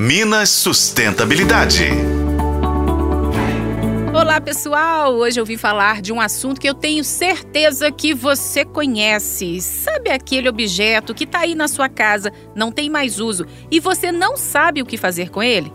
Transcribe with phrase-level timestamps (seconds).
[0.00, 1.88] Minas Sustentabilidade.
[4.14, 8.64] Olá pessoal, hoje eu vim falar de um assunto que eu tenho certeza que você
[8.64, 9.60] conhece.
[9.60, 14.12] Sabe aquele objeto que está aí na sua casa, não tem mais uso e você
[14.12, 15.72] não sabe o que fazer com ele?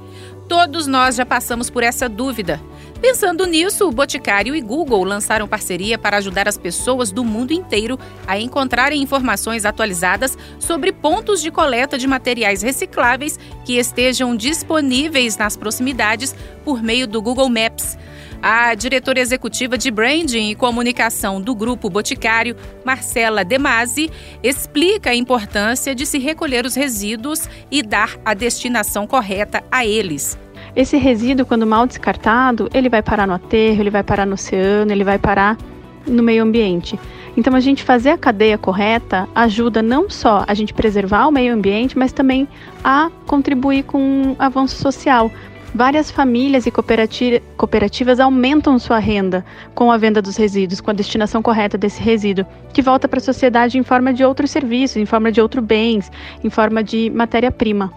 [0.48, 2.62] Todos nós já passamos por essa dúvida.
[3.02, 8.00] Pensando nisso, o Boticário e Google lançaram parceria para ajudar as pessoas do mundo inteiro
[8.26, 15.58] a encontrarem informações atualizadas sobre pontos de coleta de materiais recicláveis que estejam disponíveis nas
[15.58, 17.98] proximidades por meio do Google Maps.
[18.46, 24.12] A diretora executiva de Branding e Comunicação do Grupo Boticário, Marcela Demasi,
[24.44, 30.38] explica a importância de se recolher os resíduos e dar a destinação correta a eles.
[30.76, 34.92] Esse resíduo, quando mal descartado, ele vai parar no aterro, ele vai parar no oceano,
[34.92, 35.58] ele vai parar
[36.06, 37.00] no meio ambiente.
[37.38, 41.54] Então, a gente fazer a cadeia correta ajuda não só a gente preservar o meio
[41.54, 42.46] ambiente, mas também
[42.84, 45.32] a contribuir com o avanço social.
[45.76, 49.44] Várias famílias e cooperativas aumentam sua renda
[49.74, 53.24] com a venda dos resíduos, com a destinação correta desse resíduo, que volta para a
[53.24, 56.12] sociedade em forma de outros serviços, em forma de outros bens,
[56.44, 57.92] em forma de matéria-prima.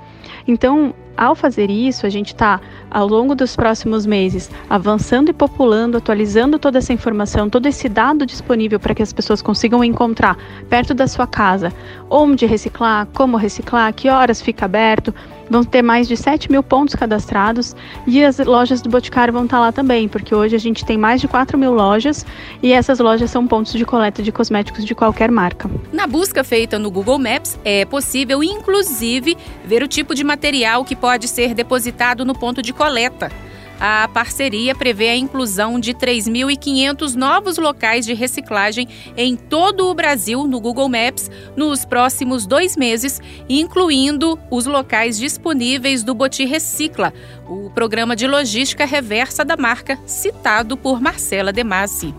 [0.48, 5.96] Então, ao fazer isso, a gente está, ao longo dos próximos meses, avançando e populando,
[5.96, 10.36] atualizando toda essa informação, todo esse dado disponível para que as pessoas consigam encontrar
[10.68, 11.72] perto da sua casa
[12.10, 15.14] onde reciclar, como reciclar, que horas fica aberto.
[15.48, 19.58] Vão ter mais de 7 mil pontos cadastrados e as lojas do Boticário vão estar
[19.58, 22.26] tá lá também, porque hoje a gente tem mais de 4 mil lojas
[22.60, 25.70] e essas lojas são pontos de coleta de cosméticos de qualquer marca.
[25.92, 30.96] Na busca feita no Google Maps, é possível, inclusive, ver o tipo de material que
[31.06, 33.30] pode ser depositado no ponto de coleta.
[33.78, 40.48] A parceria prevê a inclusão de 3.500 novos locais de reciclagem em todo o Brasil
[40.48, 47.14] no Google Maps nos próximos dois meses, incluindo os locais disponíveis do Boti Recicla,
[47.48, 52.12] o programa de logística reversa da marca citado por Marcela Demassi.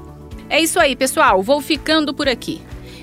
[0.50, 1.44] É isso aí, pessoal.
[1.44, 2.62] Vou ficando por aqui.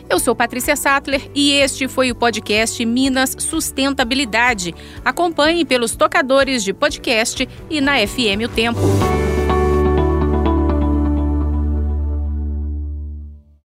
[0.08, 4.74] Eu sou Patrícia Sattler e este foi o podcast Minas Sustentabilidade.
[5.04, 9.23] Acompanhe pelos tocadores de podcast e na FM O Tempo.